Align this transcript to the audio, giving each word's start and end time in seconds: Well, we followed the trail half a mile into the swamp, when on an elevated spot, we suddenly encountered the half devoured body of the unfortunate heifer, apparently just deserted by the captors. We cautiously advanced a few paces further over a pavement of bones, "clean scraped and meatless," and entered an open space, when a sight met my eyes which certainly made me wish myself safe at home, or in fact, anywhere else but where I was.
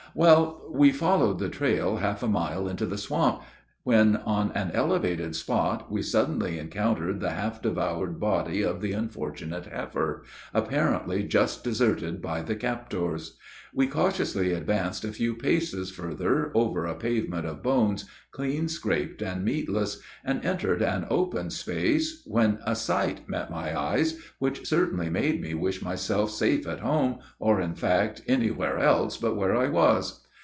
Well, 0.13 0.67
we 0.69 0.91
followed 0.91 1.39
the 1.39 1.47
trail 1.47 1.95
half 1.95 2.21
a 2.21 2.27
mile 2.27 2.67
into 2.67 2.85
the 2.85 2.97
swamp, 2.97 3.43
when 3.83 4.17
on 4.17 4.51
an 4.51 4.69
elevated 4.75 5.35
spot, 5.37 5.89
we 5.91 6.01
suddenly 6.03 6.59
encountered 6.59 7.19
the 7.21 7.31
half 7.31 7.61
devoured 7.63 8.19
body 8.19 8.61
of 8.61 8.81
the 8.81 8.91
unfortunate 8.91 9.65
heifer, 9.65 10.23
apparently 10.53 11.23
just 11.23 11.63
deserted 11.63 12.21
by 12.21 12.43
the 12.43 12.55
captors. 12.55 13.37
We 13.73 13.87
cautiously 13.87 14.53
advanced 14.53 15.03
a 15.03 15.11
few 15.13 15.33
paces 15.35 15.89
further 15.89 16.51
over 16.53 16.85
a 16.85 16.93
pavement 16.93 17.47
of 17.47 17.63
bones, 17.63 18.05
"clean 18.31 18.67
scraped 18.67 19.23
and 19.23 19.43
meatless," 19.43 19.99
and 20.23 20.45
entered 20.45 20.83
an 20.83 21.07
open 21.09 21.49
space, 21.49 22.21
when 22.27 22.59
a 22.65 22.75
sight 22.75 23.27
met 23.27 23.49
my 23.49 23.75
eyes 23.77 24.21
which 24.37 24.67
certainly 24.67 25.09
made 25.09 25.41
me 25.41 25.55
wish 25.55 25.81
myself 25.81 26.29
safe 26.29 26.67
at 26.67 26.81
home, 26.81 27.17
or 27.39 27.59
in 27.59 27.73
fact, 27.73 28.21
anywhere 28.27 28.77
else 28.77 29.17
but 29.17 29.35
where 29.35 29.55
I 29.55 29.69
was. 29.69 30.19